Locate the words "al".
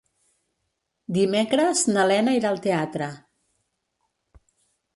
2.53-2.63